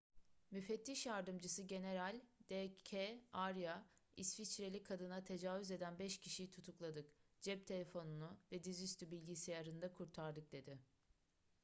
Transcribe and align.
müfettiş 0.51 1.05
yardımcısı 1.05 1.63
general 1.63 2.21
d 2.49 2.73
k 2.83 3.19
arya 3.33 3.85
i̇sviçreli 4.17 4.83
kadına 4.83 5.23
tecavüz 5.23 5.71
eden 5.71 5.99
5 5.99 6.19
kişiyi 6.19 6.51
tutukladık 6.51 7.13
cep 7.41 7.67
telefonunu 7.67 8.37
ve 8.51 8.63
dizüstü 8.63 9.11
bilgisayarını 9.11 9.81
da 9.81 9.93
kurtardık 9.93 10.51
dedi 10.51 10.79